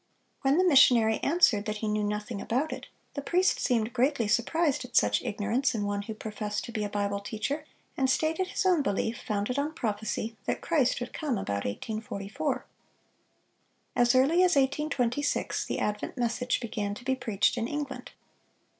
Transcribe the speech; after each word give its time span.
When 0.41 0.57
the 0.57 0.63
missionary 0.63 1.19
answered 1.19 1.65
that 1.65 1.77
he 1.77 1.87
knew 1.87 2.03
nothing 2.03 2.41
about 2.41 2.73
it, 2.73 2.87
the 3.13 3.21
priest 3.21 3.59
seemed 3.59 3.93
greatly 3.93 4.27
surprised 4.27 4.83
at 4.83 4.95
such 4.97 5.21
ignorance 5.21 5.75
in 5.75 5.85
one 5.85 6.01
who 6.01 6.15
professed 6.15 6.65
to 6.65 6.71
be 6.71 6.83
a 6.83 6.89
Bible 6.89 7.19
teacher, 7.19 7.65
and 7.95 8.09
stated 8.09 8.47
his 8.47 8.65
own 8.65 8.81
belief, 8.81 9.19
founded 9.21 9.59
on 9.59 9.75
prophecy, 9.75 10.35
that 10.45 10.59
Christ 10.59 11.01
would 11.01 11.13
come 11.13 11.37
about 11.37 11.65
1844. 11.65 12.65
As 13.95 14.15
early 14.15 14.37
as 14.41 14.55
1826 14.55 15.65
the 15.67 15.77
advent 15.77 16.17
message 16.17 16.59
began 16.59 16.95
to 16.95 17.05
be 17.05 17.13
preached 17.15 17.55
in 17.55 17.67
England. 17.67 18.09